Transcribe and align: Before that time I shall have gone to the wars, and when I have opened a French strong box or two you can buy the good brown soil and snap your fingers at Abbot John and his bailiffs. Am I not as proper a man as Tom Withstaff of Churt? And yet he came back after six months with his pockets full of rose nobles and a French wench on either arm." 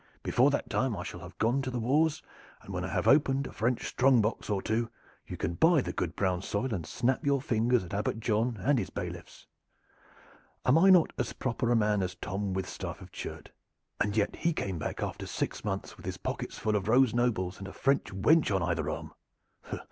Before 0.23 0.49
that 0.49 0.67
time 0.67 0.97
I 0.97 1.03
shall 1.03 1.19
have 1.19 1.37
gone 1.37 1.61
to 1.61 1.69
the 1.69 1.77
wars, 1.77 2.23
and 2.63 2.73
when 2.73 2.83
I 2.83 2.87
have 2.87 3.07
opened 3.07 3.45
a 3.45 3.51
French 3.51 3.85
strong 3.85 4.19
box 4.19 4.49
or 4.49 4.59
two 4.59 4.89
you 5.27 5.37
can 5.37 5.53
buy 5.53 5.81
the 5.81 5.93
good 5.93 6.15
brown 6.15 6.41
soil 6.41 6.73
and 6.73 6.87
snap 6.87 7.23
your 7.23 7.39
fingers 7.39 7.83
at 7.83 7.93
Abbot 7.93 8.19
John 8.19 8.57
and 8.61 8.79
his 8.79 8.89
bailiffs. 8.89 9.45
Am 10.65 10.75
I 10.79 10.89
not 10.89 11.13
as 11.19 11.33
proper 11.33 11.69
a 11.71 11.75
man 11.75 12.01
as 12.01 12.15
Tom 12.15 12.51
Withstaff 12.55 12.99
of 12.99 13.11
Churt? 13.11 13.51
And 13.99 14.17
yet 14.17 14.37
he 14.37 14.53
came 14.53 14.79
back 14.79 15.03
after 15.03 15.27
six 15.27 15.63
months 15.63 15.97
with 15.97 16.07
his 16.07 16.17
pockets 16.17 16.57
full 16.57 16.75
of 16.75 16.87
rose 16.87 17.13
nobles 17.13 17.59
and 17.59 17.67
a 17.67 17.71
French 17.71 18.05
wench 18.05 18.49
on 18.49 18.63
either 18.63 18.89
arm." 18.89 19.13